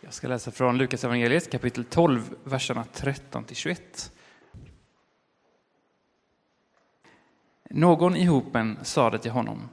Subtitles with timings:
[0.00, 4.12] Jag ska läsa från Lukas evangeliet kapitel 12, verserna 13 till 21.
[7.70, 9.68] Någon i hopen sade till honom,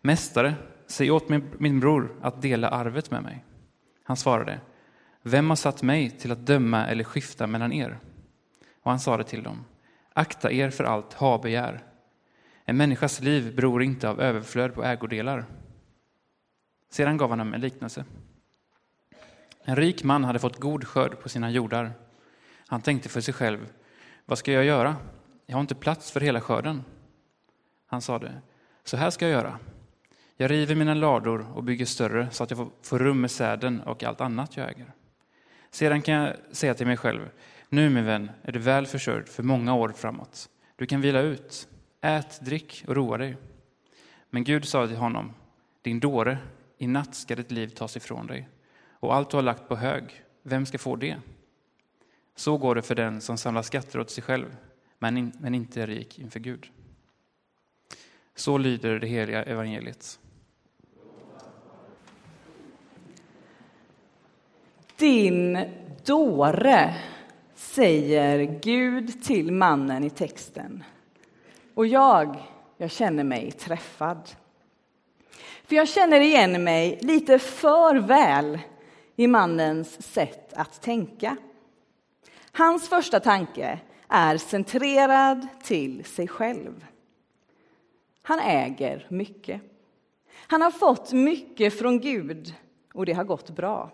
[0.00, 0.54] Mästare,
[0.86, 3.44] säg åt min, min bror att dela arvet med mig.
[4.04, 4.60] Han svarade,
[5.22, 7.98] Vem har satt mig till att döma eller skifta mellan er?
[8.82, 9.64] Och han sade till dem,
[10.12, 11.84] Akta er för allt habegär.
[12.64, 15.44] En människas liv beror inte av överflöd på ägodelar.
[16.90, 18.04] Sedan gav han dem en liknelse.
[19.62, 21.92] En rik man hade fått god skörd på sina jordar.
[22.66, 23.72] Han tänkte för sig själv,
[24.24, 24.96] vad ska jag göra?
[25.46, 26.84] Jag har inte plats för hela skörden.
[27.86, 28.42] Han sade,
[28.84, 29.58] så här ska jag göra.
[30.36, 34.04] Jag river mina lador och bygger större så att jag får rum med säden och
[34.04, 34.92] allt annat jag äger.
[35.70, 37.30] Sedan kan jag säga till mig själv,
[37.68, 40.48] nu min vän är du väl försörjd för många år framåt.
[40.76, 41.68] Du kan vila ut,
[42.00, 43.36] ät, drick och roa dig.
[44.30, 45.32] Men Gud sa till honom,
[45.82, 46.38] din dåre,
[46.78, 48.48] i natt ska ditt liv tas ifrån dig.
[49.00, 51.16] Och allt du har lagt på hög, vem ska få det?
[52.34, 54.56] Så går det för den som samlar skatter åt sig själv,
[54.98, 56.70] men, in, men inte är rik inför Gud.
[58.34, 60.18] Så lyder det heliga evangeliet.
[64.96, 65.58] Din
[66.04, 66.94] dåre,
[67.54, 70.84] säger Gud till mannen i texten.
[71.74, 72.36] Och jag,
[72.76, 74.30] jag känner mig träffad.
[75.64, 78.58] För jag känner igen mig lite för väl
[79.20, 81.36] i mannens sätt att tänka.
[82.52, 86.86] Hans första tanke är centrerad till sig själv.
[88.22, 89.60] Han äger mycket.
[90.34, 92.54] Han har fått mycket från Gud
[92.94, 93.90] och det har gått bra.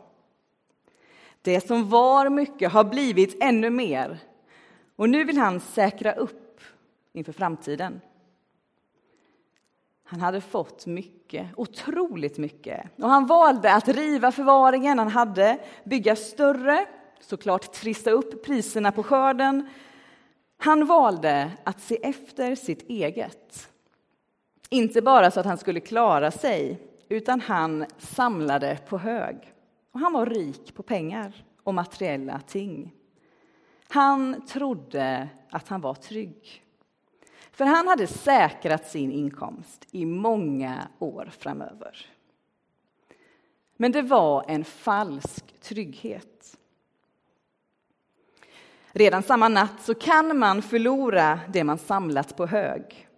[1.42, 4.18] Det som var mycket har blivit ännu mer
[4.96, 6.60] och nu vill han säkra upp
[7.12, 8.00] inför framtiden.
[10.08, 12.86] Han hade fått mycket, otroligt mycket.
[12.98, 16.86] Och han valde att riva förvaringen han hade, bygga större,
[17.20, 19.68] såklart trissa upp priserna på skörden.
[20.58, 23.68] Han valde att se efter sitt eget.
[24.68, 29.52] Inte bara så att han skulle klara sig, utan han samlade på hög.
[29.92, 32.92] Och han var rik på pengar och materiella ting.
[33.88, 36.65] Han trodde att han var trygg.
[37.56, 42.06] För han hade säkrat sin inkomst i många år framöver.
[43.76, 46.58] Men det var en falsk trygghet.
[48.92, 53.08] Redan samma natt så kan man förlora det man samlat på hög.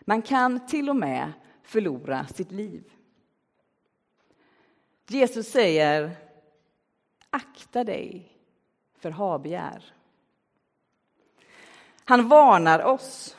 [0.00, 1.32] Man kan till och med
[1.62, 2.92] förlora sitt liv.
[5.08, 6.10] Jesus säger
[7.30, 8.32] akta dig
[8.98, 9.84] för habegär.
[12.04, 13.36] Han varnar oss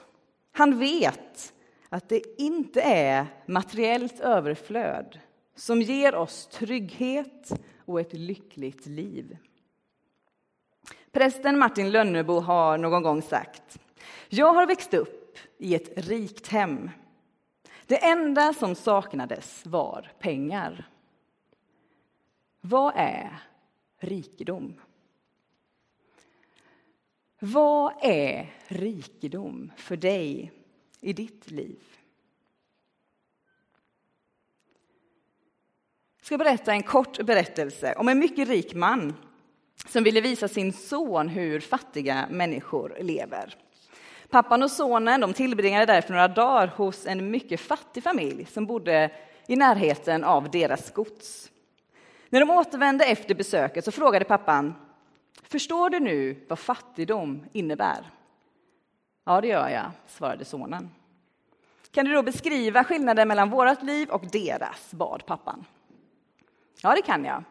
[0.58, 1.54] han vet
[1.90, 5.20] att det inte är materiellt överflöd
[5.56, 7.52] som ger oss trygghet
[7.86, 9.38] och ett lyckligt liv.
[11.12, 13.80] Prästen Martin Lönnebo har någon gång sagt
[14.30, 16.90] Jag har växt upp i ett rikt hem.
[17.86, 20.90] Det enda som saknades var pengar.
[22.62, 23.42] Vad är
[24.00, 24.82] rikedom?
[27.40, 30.52] Vad är rikedom för dig
[31.02, 31.80] i ditt liv?
[36.20, 39.14] Jag ska berätta en kort berättelse om en mycket rik man
[39.88, 43.56] som ville visa sin son hur fattiga människor lever.
[44.30, 49.12] Pappan och sonen de tillbringade därför några dagar hos en mycket fattig familj som bodde
[49.48, 51.52] i närheten av deras gods.
[52.30, 54.74] När de återvände efter besöket så frågade pappan
[55.44, 58.12] Förstår du nu vad fattigdom innebär?
[59.26, 60.90] Ja, det gör jag, svarade sonen.
[61.92, 65.66] Kan du då beskriva skillnaden mellan vårt liv och deras, bad pappan.
[66.82, 67.44] Ja, det kan jag,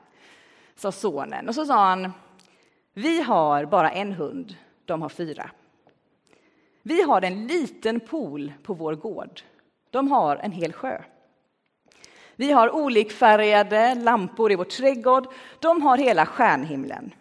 [0.75, 1.49] sa sonen.
[1.49, 2.13] Och så sa han,
[2.93, 5.51] vi har bara en hund, de har fyra.
[6.83, 9.41] Vi har en liten pool på vår gård.
[9.91, 11.03] De har en hel sjö.
[12.37, 15.27] Vi har olikfärgade lampor i vår trädgård.
[15.61, 17.15] De har hela stjärnhimlen.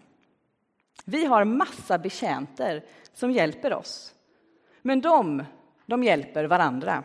[1.05, 4.15] Vi har massa betjänter som hjälper oss.
[4.81, 5.43] Men de,
[5.85, 7.03] de hjälper varandra.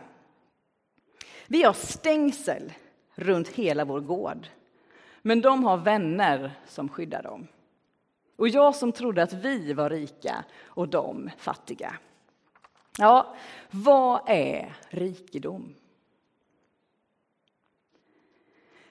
[1.47, 2.73] Vi har stängsel
[3.15, 4.47] runt hela vår gård.
[5.21, 7.47] Men de har vänner som skyddar dem.
[8.35, 11.93] Och jag som trodde att vi var rika och de fattiga.
[12.97, 13.35] Ja,
[13.71, 15.75] vad är rikedom?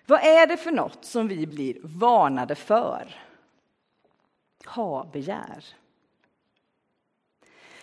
[0.07, 3.15] Vad är det för något som vi blir varnade för?
[4.67, 5.65] Ha begär.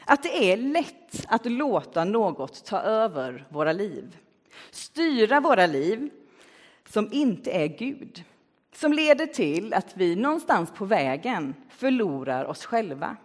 [0.06, 4.18] Att det är lätt att låta något ta över våra liv.
[4.72, 6.10] Styra våra liv
[6.90, 8.24] som inte är Gud.
[8.74, 13.18] som leder till att vi någonstans på vägen förlorar oss själva.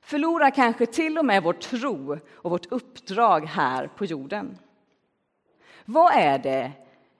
[0.00, 4.58] Förlorar kanske till och med vår tro och vårt uppdrag här på jorden.
[5.84, 6.72] Vad är det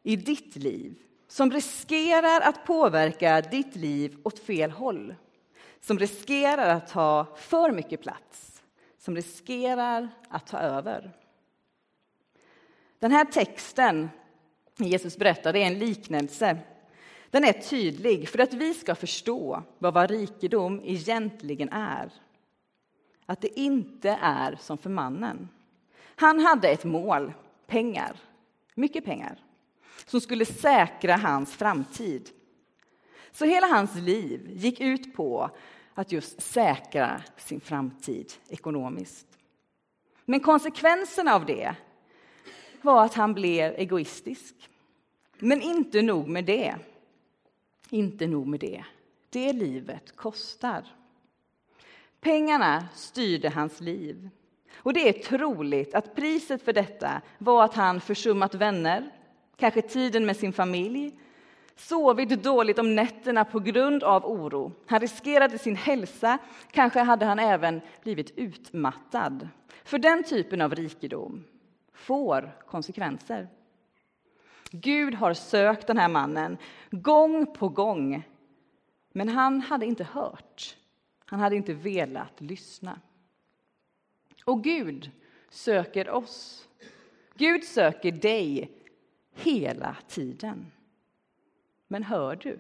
[0.03, 0.95] i ditt liv
[1.29, 5.15] som riskerar att påverka ditt liv åt fel håll?
[5.85, 8.63] Som riskerar att ta för mycket plats,
[8.99, 11.13] som riskerar att ta över.
[12.99, 14.09] Den här texten
[14.77, 16.59] Jesus berättar är en liknelse.
[17.31, 22.13] Den är tydlig för att vi ska förstå vad, vad rikedom egentligen är.
[23.27, 25.49] Att det inte är som för mannen.
[26.17, 27.33] Han hade ett mål,
[27.67, 28.17] pengar,
[28.75, 29.39] mycket pengar,
[30.07, 32.31] som skulle säkra hans framtid.
[33.33, 35.51] Så hela hans liv gick ut på
[35.95, 39.27] att just säkra sin framtid ekonomiskt.
[40.25, 41.75] Men konsekvenserna av det
[42.83, 44.55] var att han blev egoistisk.
[45.39, 46.75] Men inte nog med det.
[47.91, 48.85] Inte nog med det.
[49.31, 50.85] Det livet kostar.
[52.21, 54.29] Pengarna styrde hans liv.
[54.75, 59.11] Och det är troligt att priset för detta var att han försummat vänner,
[59.57, 61.13] kanske tiden med sin familj,
[61.89, 64.73] sovit dåligt om nätterna på grund av oro.
[64.87, 66.39] Han riskerade sin hälsa,
[66.71, 69.49] kanske hade han även blivit utmattad.
[69.85, 71.45] För den typen av rikedom
[71.93, 73.49] får konsekvenser.
[74.71, 76.59] Gud har sökt den här mannen
[76.91, 78.29] gång på gång,
[79.13, 80.77] men han hade inte hört.
[81.25, 83.01] Han hade inte velat lyssna.
[84.45, 85.11] Och Gud
[85.51, 86.69] söker oss.
[87.35, 88.71] Gud söker dig
[89.35, 90.71] hela tiden.
[91.93, 92.59] Men hör du?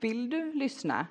[0.00, 1.06] Vill du lyssna?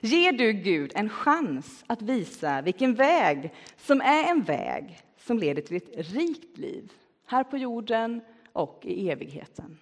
[0.00, 5.62] Ger du Gud en chans att visa vilken väg som är en väg som leder
[5.62, 6.92] till ett rikt liv
[7.26, 8.20] här på jorden
[8.52, 9.78] och i evigheten?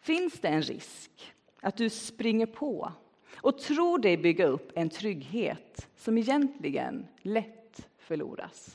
[0.00, 2.92] Finns det en risk att du springer på
[3.36, 8.74] och tror dig bygga upp en trygghet som egentligen lätt förloras?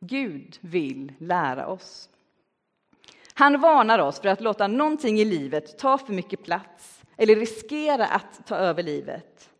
[0.00, 2.08] Gud vill lära oss.
[3.34, 8.06] Han varnar oss för att låta någonting i livet ta för mycket plats eller riskera
[8.06, 9.50] att ta över livet.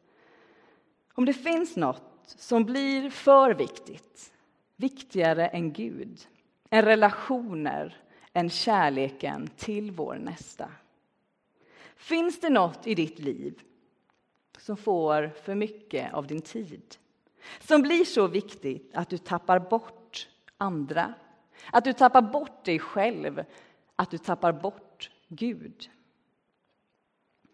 [1.15, 4.33] Om det finns något som blir för viktigt,
[4.77, 6.21] viktigare än Gud,
[6.71, 7.97] än relationer,
[8.33, 10.69] än kärleken till vår nästa.
[11.97, 13.61] Finns det något i ditt liv
[14.59, 16.97] som får för mycket av din tid?
[17.61, 21.15] Som blir så viktigt att du tappar bort andra,
[21.73, 23.45] att du tappar bort dig själv,
[23.97, 25.91] att du tappar bort Gud.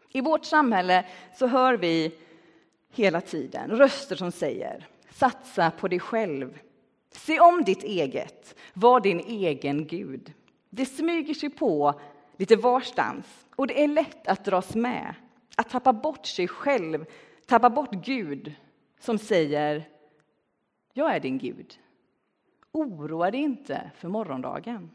[0.09, 1.06] I vårt samhälle
[1.37, 2.15] så hör vi
[2.93, 6.59] hela tiden röster som säger satsa på dig själv.
[7.11, 10.33] Se om ditt eget, var din egen Gud.
[10.71, 12.00] Det smyger sig på
[12.37, 15.15] lite varstans och det är lätt att dras med,
[15.56, 17.06] att tappa bort sig själv,
[17.47, 18.55] tappa bort Gud
[19.00, 19.89] som säger
[20.93, 21.79] jag är din Gud.
[22.73, 24.91] Oroa dig inte för morgondagen.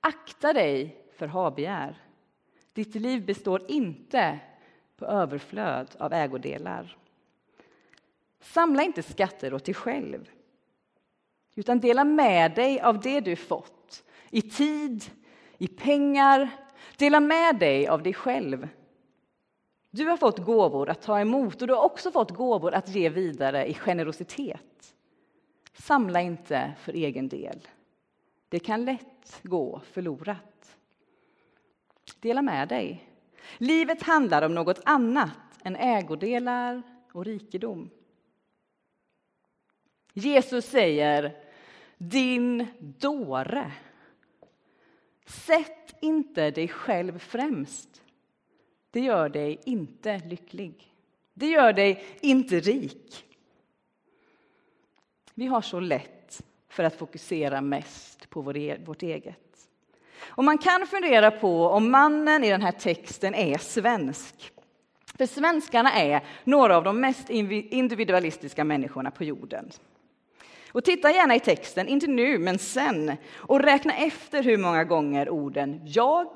[0.00, 2.02] Akta dig för habegär.
[2.72, 4.38] Ditt liv består inte
[4.96, 6.96] på överflöd av ägodelar.
[8.40, 10.30] Samla inte skatter åt dig själv,
[11.54, 15.04] utan dela med dig av det du fått i tid,
[15.58, 16.50] i pengar.
[16.96, 18.68] Dela med dig av dig själv.
[19.90, 23.08] Du har fått gåvor att ta emot och du har också fått gåvor att ge
[23.08, 24.94] vidare i generositet.
[25.74, 27.68] Samla inte för egen del.
[28.48, 30.76] Det kan lätt gå förlorat.
[32.20, 33.08] Dela med dig.
[33.58, 37.90] Livet handlar om något annat än ägodelar och rikedom.
[40.12, 41.36] Jesus säger
[41.98, 43.72] din dåre.
[45.26, 48.02] Sätt inte dig själv främst.
[48.90, 50.94] Det gör dig inte lycklig.
[51.34, 53.24] Det gör dig inte rik.
[55.34, 59.68] Vi har så lätt för att fokusera mest på e- vårt eget.
[60.26, 64.52] Och man kan fundera på om mannen i den här texten är svensk.
[65.18, 69.70] För svenskarna är några av de mest individualistiska människorna på jorden.
[70.72, 75.30] Och titta gärna i texten, inte nu men sen, och räkna efter hur många gånger
[75.30, 76.28] orden jag,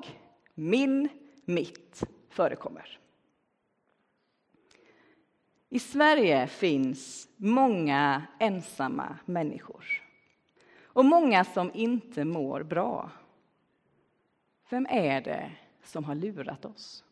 [0.55, 1.09] min,
[1.45, 2.99] mitt förekommer.
[5.69, 9.85] I Sverige finns många ensamma människor
[10.83, 13.11] och många som inte mår bra.
[14.69, 15.51] Vem är det
[15.83, 17.03] som har lurat oss?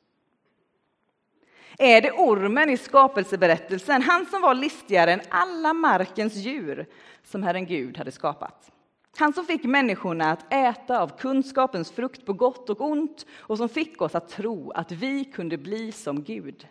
[1.77, 6.85] Är det ormen i skapelseberättelsen, han som var listigare än alla markens djur
[7.23, 8.71] som Herren Gud hade skapat?
[9.17, 13.69] Han som fick människorna att äta av kunskapens frukt på gott och ont och som
[13.69, 16.67] fick oss att tro att vi kunde bli som Gud.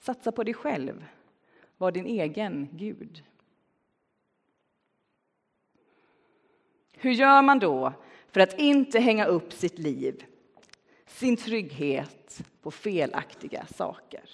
[0.00, 1.04] Satsa på dig själv.
[1.76, 3.24] Var din egen Gud.
[6.92, 7.92] Hur gör man då
[8.30, 10.24] för att inte hänga upp sitt liv,
[11.06, 14.30] sin trygghet på felaktiga saker?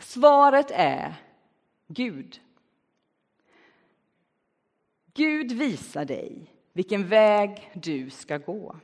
[0.00, 1.14] Svaret är
[1.86, 2.40] Gud.
[5.14, 8.76] Gud visar dig vilken väg du ska gå.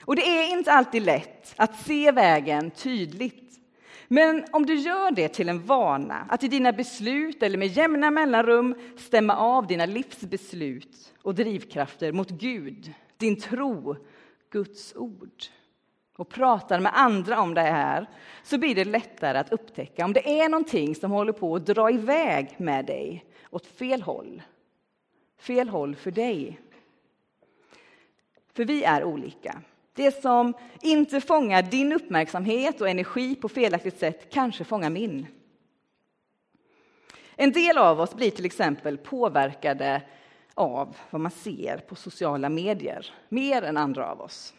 [0.00, 3.60] Och det är inte alltid lätt att se vägen tydligt.
[4.08, 8.10] Men om du gör det till en vana, att i dina beslut eller med jämna
[8.10, 13.96] mellanrum stämma av dina livsbeslut och drivkrafter mot Gud, din tro,
[14.50, 15.44] Guds ord
[16.16, 18.06] och pratar med andra om det här
[18.42, 21.90] så blir det lättare att upptäcka om det är någonting som håller på att dra
[21.90, 24.42] iväg med dig åt fel håll.
[25.38, 26.60] Fel håll för dig.
[28.54, 29.62] För vi är olika.
[29.96, 35.26] Det som inte fångar din uppmärksamhet och energi på felaktigt sätt kanske fångar min.
[37.36, 40.02] En del av oss blir till exempel påverkade
[40.54, 44.54] av vad man ser på sociala medier, mer än andra av oss.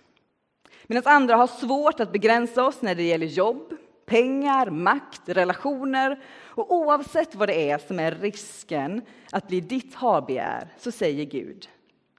[0.88, 3.74] Medan andra har svårt att begränsa oss när det gäller jobb,
[4.06, 6.24] pengar, makt, relationer.
[6.30, 9.02] Och oavsett vad det är som är risken
[9.32, 11.70] att bli ditt habegär så säger Gud,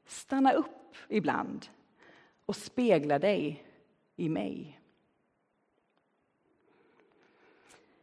[0.07, 1.67] stanna upp ibland
[2.49, 3.65] och spegla dig
[4.17, 4.81] i mig.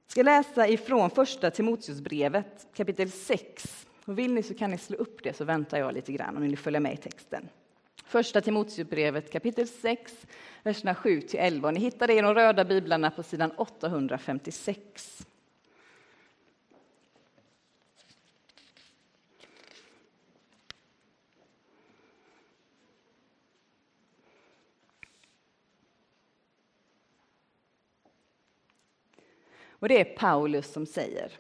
[0.06, 3.88] Jag ska läsa ifrån första Timoteusbrevet kapitel 6.
[4.06, 6.44] Och vill ni så kan ni slå upp det så väntar jag lite grann om
[6.44, 7.50] ni vill följa med i texten.
[8.06, 10.28] Första Timoteusbrevet kapitel 6,
[10.64, 11.72] verserna 7-11.
[11.72, 15.26] Ni hittar det i de röda biblarna på sidan 856.
[29.86, 31.32] Och det är Paulus som säger.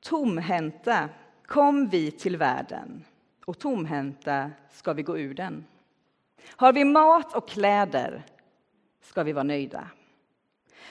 [0.00, 1.08] Tomhänta
[1.46, 3.04] kom vi till världen
[3.44, 5.64] och tomhänta ska vi gå ur den.
[6.46, 8.22] Har vi mat och kläder
[9.02, 9.88] ska vi vara nöjda.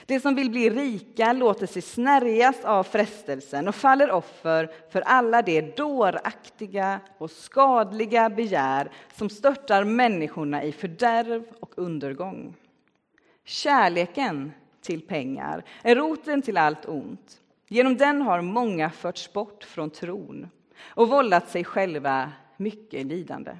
[0.05, 5.41] De som vill bli rika låter sig snärjas av frestelsen och faller offer för alla
[5.41, 12.55] de dåraktiga och skadliga begär som störtar människorna i fördärv och undergång.
[13.43, 14.51] Kärleken
[14.83, 17.41] till pengar är roten till allt ont.
[17.67, 20.49] Genom den har många förts bort från tron
[20.81, 23.57] och vållat sig själva mycket lidande.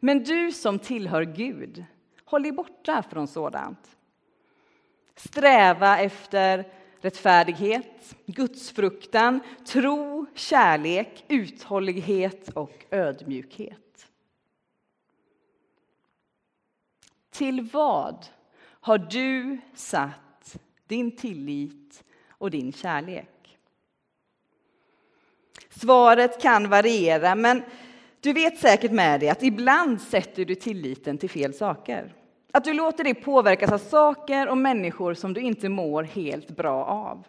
[0.00, 1.84] Men du som tillhör Gud,
[2.24, 3.96] håll dig borta från sådant.
[5.14, 6.64] Sträva efter
[7.00, 14.08] rättfärdighet, gudsfruktan, tro, kärlek, uthållighet och ödmjukhet.
[17.30, 18.26] Till vad
[18.82, 23.58] har du satt din tillit och din kärlek?
[25.70, 27.62] Svaret kan variera, men
[28.20, 32.14] du vet säkert med dig att ibland sätter du tilliten till fel saker.
[32.52, 36.84] Att du låter dig påverkas av saker och människor som du inte mår helt bra
[36.84, 37.26] av.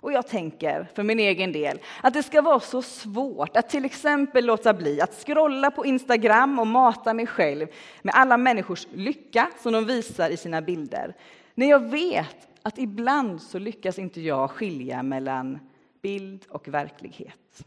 [0.00, 3.84] Och jag tänker för min egen del att det ska vara så svårt att till
[3.84, 7.66] exempel låta bli att scrolla på Instagram och mata mig själv
[8.02, 11.14] med alla människors lycka som de visar i sina bilder.
[11.54, 15.58] När jag vet att ibland så lyckas inte jag skilja mellan
[16.02, 17.64] bild och verklighet.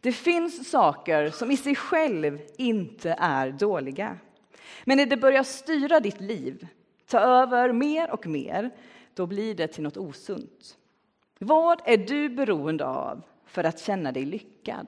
[0.00, 4.18] Det finns saker som i sig själv inte är dåliga.
[4.84, 6.66] Men när det börjar styra ditt liv,
[7.06, 8.70] ta över mer och mer,
[9.14, 10.76] då blir det till något osunt.
[11.38, 14.86] Vad är du beroende av för att känna dig lyckad?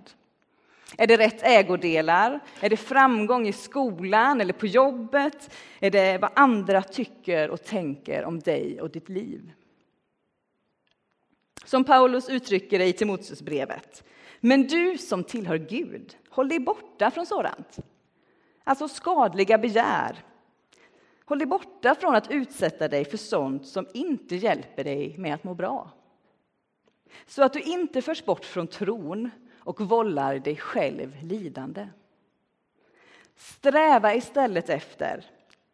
[0.99, 2.41] Är det rätt ägodelar?
[2.61, 5.55] Är det framgång i skolan eller på jobbet?
[5.81, 9.53] Är det vad andra tycker och tänker om dig och ditt liv?
[11.65, 14.05] Som Paulus uttrycker det i Timoteusbrevet.
[14.41, 17.79] Men du som tillhör Gud, håll dig borta från sådant.
[18.65, 20.25] Alltså skadliga begär.
[21.25, 25.45] Håll dig borta från att utsätta dig för sånt som inte hjälper dig med att
[25.45, 25.91] må bra.
[27.27, 31.89] Så att du inte förs bort från tron och vållar dig själv lidande.
[33.37, 35.25] Sträva istället efter,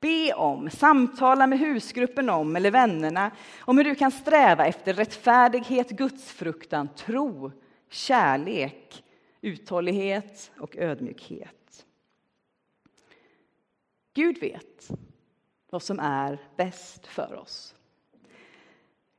[0.00, 5.90] be om, samtala med husgruppen om eller vännerna om hur du kan sträva efter rättfärdighet,
[5.90, 7.52] gudsfruktan, tro,
[7.90, 9.04] kärlek,
[9.40, 11.86] uthållighet och ödmjukhet.
[14.14, 14.90] Gud vet
[15.70, 17.74] vad som är bäst för oss.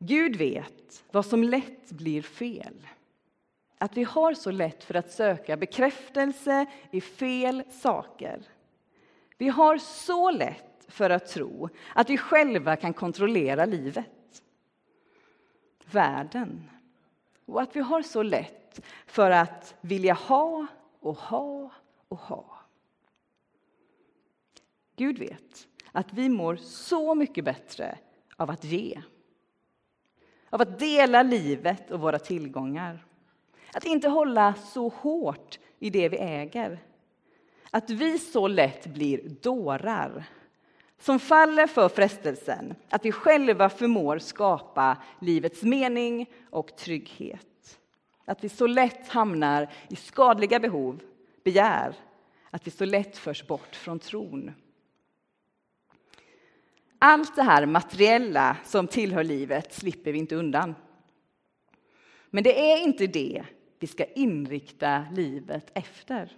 [0.05, 2.87] Gud vet vad som lätt blir fel.
[3.77, 8.47] att vi har så lätt för att söka bekräftelse i fel saker.
[9.37, 14.43] Vi har så lätt för att tro att vi själva kan kontrollera livet,
[15.91, 16.69] världen
[17.45, 20.67] och att vi har så lätt för att vilja ha
[20.99, 21.71] och ha
[22.07, 22.59] och ha.
[24.95, 27.97] Gud vet att vi mår så mycket bättre
[28.37, 29.01] av att ge.
[30.53, 33.05] Av att dela livet och våra tillgångar.
[33.73, 36.79] Att inte hålla så hårt i det vi äger.
[37.71, 40.25] Att vi så lätt blir dårar
[40.99, 47.79] som faller för frestelsen att vi själva förmår skapa livets mening och trygghet.
[48.25, 50.99] Att vi så lätt hamnar i skadliga behov,
[51.43, 51.95] begär,
[52.49, 54.51] att vi så lätt förs bort från tron.
[57.05, 60.75] Allt det här materiella som tillhör livet slipper vi inte undan.
[62.29, 63.43] Men det är inte det
[63.79, 66.31] vi ska inrikta livet efter.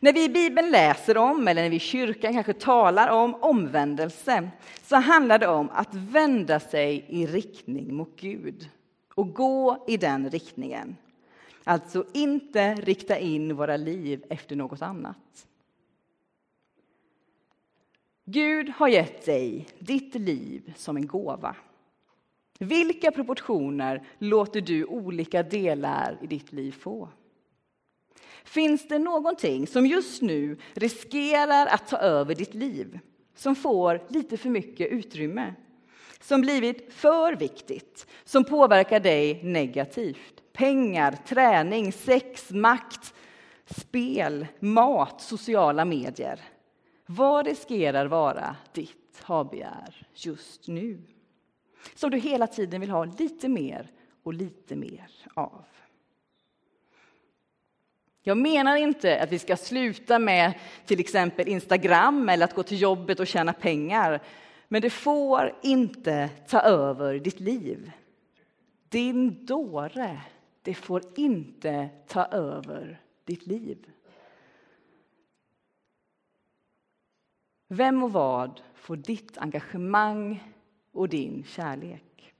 [0.00, 4.50] När vi i Bibeln läser om, eller när vi i kyrkan kanske talar om omvändelse,
[4.82, 8.70] så handlar det om att vända sig i riktning mot Gud
[9.14, 10.96] och gå i den riktningen.
[11.64, 15.46] Alltså inte rikta in våra liv efter något annat.
[18.28, 21.56] Gud har gett dig ditt liv som en gåva.
[22.58, 27.08] Vilka proportioner låter du olika delar i ditt liv få?
[28.44, 32.98] Finns det någonting som just nu riskerar att ta över ditt liv,
[33.34, 35.54] som får lite för mycket utrymme,
[36.20, 40.42] som blivit för viktigt, som påverkar dig negativt?
[40.52, 43.14] Pengar, träning, sex, makt,
[43.66, 46.40] spel, mat, sociala medier.
[47.06, 51.02] Vad riskerar vara ditt habegär just nu?
[51.94, 53.90] Som du hela tiden vill ha lite mer
[54.22, 55.64] och lite mer av.
[58.22, 60.54] Jag menar inte att vi ska sluta med
[60.86, 64.22] till exempel Instagram eller att gå till jobbet och tjäna pengar.
[64.68, 67.92] Men det får inte ta över ditt liv.
[68.88, 70.20] Din dåre,
[70.62, 73.90] det får inte ta över ditt liv.
[77.68, 80.52] Vem och vad får ditt engagemang
[80.92, 82.34] och din kärlek?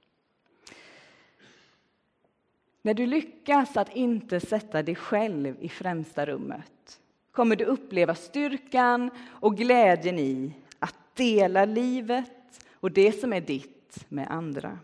[2.81, 9.09] När du lyckas att inte sätta dig själv i främsta rummet kommer du uppleva styrkan
[9.25, 14.79] och glädjen i att dela livet och det som är ditt med andra.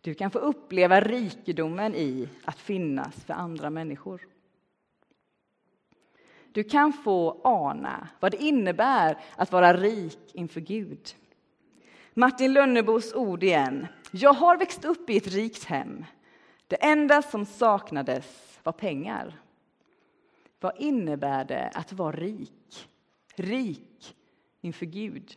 [0.00, 4.20] Du kan få uppleva rikedomen i att finnas för andra människor.
[6.56, 11.16] Du kan få ana vad det innebär att vara rik inför Gud.
[12.14, 13.86] Martin Lönnebos ord igen.
[14.10, 16.04] Jag har växt upp i ett rikt hem.
[16.66, 19.40] Det enda som saknades var pengar.
[20.60, 22.88] Vad innebär det att vara rik?
[23.34, 24.16] Rik
[24.60, 25.32] inför Gud.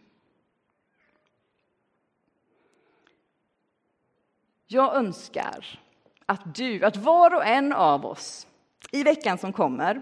[4.68, 5.80] Jag önskar
[6.26, 8.48] att du, att var och en av oss
[8.92, 10.02] i veckan som kommer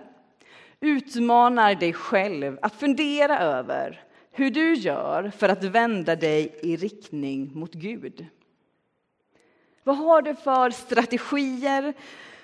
[0.79, 7.51] utmanar dig själv att fundera över hur du gör för att vända dig i riktning
[7.53, 8.25] mot Gud.
[9.83, 11.93] Vad har du för strategier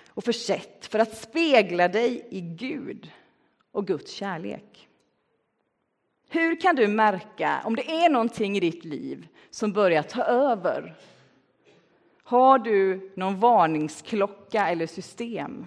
[0.10, 3.12] och för sätt för att spegla dig i Gud
[3.72, 4.88] och Guds kärlek?
[6.30, 10.96] Hur kan du märka om det är någonting i ditt liv som börjar ta över?
[12.24, 15.66] Har du någon varningsklocka eller system?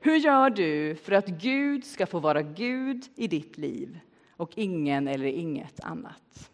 [0.00, 3.98] Hur gör du för att Gud ska få vara Gud i ditt liv
[4.36, 6.50] och ingen eller inget annat?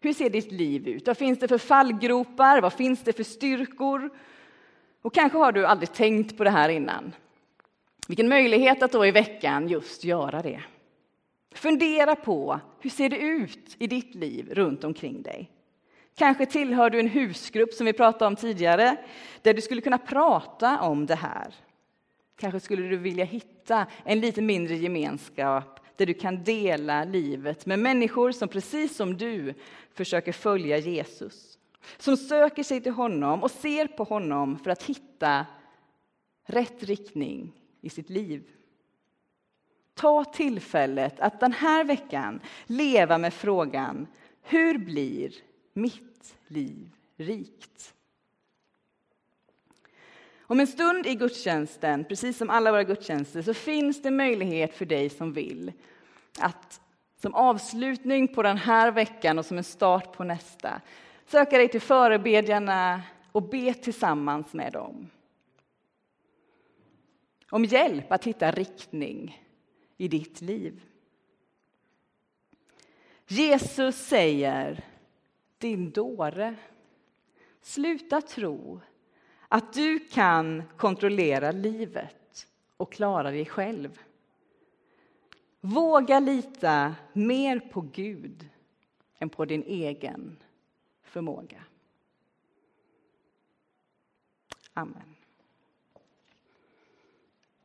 [0.00, 1.06] Hur ser ditt liv ut?
[1.06, 2.60] Vad finns det för fallgropar?
[2.60, 4.10] Vad finns det för styrkor?
[5.02, 7.12] Och kanske har du aldrig tänkt på det här innan.
[8.08, 10.62] Vilken möjlighet att då i veckan just göra det.
[11.54, 15.50] Fundera på hur ser det ut i ditt liv runt omkring dig?
[16.14, 18.96] Kanske tillhör du en husgrupp som vi pratade om tidigare,
[19.42, 21.54] där du skulle kunna prata om det här.
[22.36, 27.78] Kanske skulle du vilja hitta en lite mindre gemenskap där du kan dela livet med
[27.78, 29.54] människor som precis som du
[29.94, 31.58] försöker följa Jesus.
[31.98, 35.46] Som söker sig till honom och ser på honom för att hitta
[36.46, 38.42] rätt riktning i sitt liv.
[39.94, 44.06] Ta tillfället att den här veckan leva med frågan
[44.42, 45.32] hur blir
[45.72, 47.94] mitt liv rikt.
[50.40, 54.84] Om en stund i gudstjänsten, precis som alla våra gudstjänster, så finns det möjlighet för
[54.84, 55.72] dig som vill
[56.38, 56.80] att
[57.16, 60.80] som avslutning på den här veckan och som en start på nästa
[61.26, 65.10] söka dig till förebedjarna och be tillsammans med dem.
[67.50, 69.44] Om hjälp att hitta riktning
[69.96, 70.82] i ditt liv.
[73.26, 74.84] Jesus säger,
[75.62, 76.54] din dåre,
[77.60, 78.80] sluta tro
[79.48, 82.46] att du kan kontrollera livet
[82.76, 84.00] och klara dig själv.
[85.60, 88.48] Våga lita mer på Gud
[89.18, 90.36] än på din egen
[91.02, 91.64] förmåga.
[94.72, 95.11] Amen.